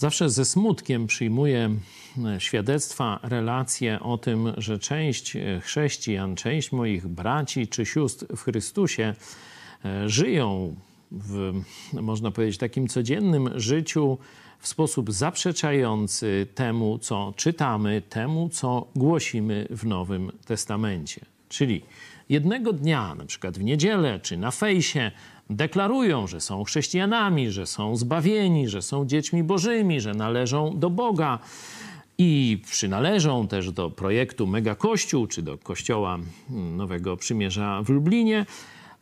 [0.00, 1.76] Zawsze ze smutkiem przyjmuję
[2.24, 8.42] e, świadectwa, relacje o tym, że część e, chrześcijan, część moich braci czy sióstr w
[8.42, 9.14] Chrystusie
[9.84, 10.76] e, żyją
[11.10, 11.52] w,
[11.92, 14.18] można powiedzieć, takim codziennym życiu
[14.58, 21.39] w sposób zaprzeczający temu, co czytamy, temu, co głosimy w Nowym Testamencie.
[21.50, 21.82] Czyli
[22.28, 25.10] jednego dnia, na przykład w niedzielę czy na fejsie,
[25.50, 31.38] deklarują, że są chrześcijanami, że są zbawieni, że są dziećmi bożymi, że należą do Boga
[32.18, 36.18] i przynależą też do projektu Mega Kościół czy do Kościoła
[36.50, 38.46] Nowego Przymierza w Lublinie,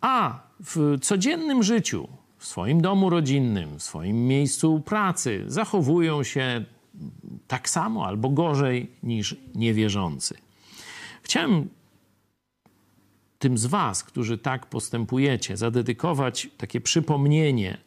[0.00, 6.64] a w codziennym życiu, w swoim domu rodzinnym, w swoim miejscu pracy zachowują się
[7.48, 10.34] tak samo albo gorzej niż niewierzący.
[11.22, 11.68] Chciałem
[13.42, 17.78] tym z Was, którzy tak postępujecie, zadedykować takie przypomnienie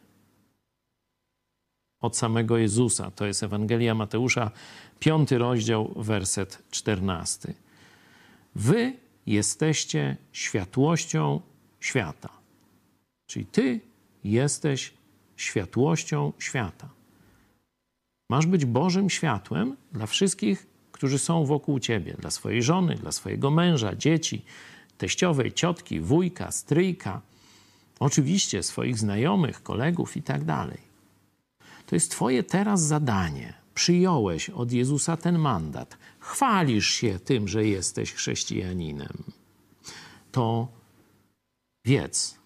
[2.02, 3.12] od samego Jezusa.
[3.12, 4.52] To jest Ewangelia Mateusza,
[5.00, 7.54] piąty rozdział, werset czternasty.
[8.56, 8.94] Wy
[9.26, 11.42] jesteście światłością
[11.80, 12.30] świata.
[13.28, 13.80] Czyli Ty
[14.24, 14.94] jesteś
[15.36, 16.90] światłością świata.
[18.30, 23.52] Masz być Bożym światłem dla wszystkich, którzy są wokół Ciebie, dla swojej żony, dla swojego
[23.52, 24.46] męża, dzieci,
[24.98, 27.22] teściowej, ciotki, wujka, stryjka,
[28.00, 30.78] oczywiście swoich znajomych, kolegów i tak dalej.
[31.86, 33.54] To jest Twoje teraz zadanie.
[33.74, 35.98] Przyjąłeś od Jezusa ten mandat.
[36.20, 39.24] Chwalisz się tym, że jesteś chrześcijaninem.
[40.32, 40.68] To
[41.86, 42.38] wiedz,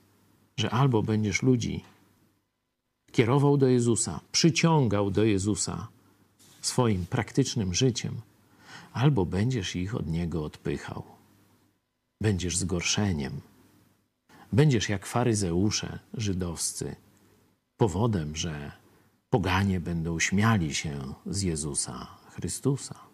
[0.58, 1.84] że albo będziesz ludzi
[3.12, 5.88] kierował do Jezusa, przyciągał do Jezusa
[6.62, 8.22] swoim praktycznym życiem,
[8.94, 11.19] albo będziesz ich od Niego odpychał
[12.22, 13.42] będziesz zgorszeniem.
[14.54, 16.96] Będziesz jak faryzeusze żydowscy,
[17.78, 18.72] powodem, że
[19.30, 23.09] poganie będą śmiali się z Jezusa Chrystusa.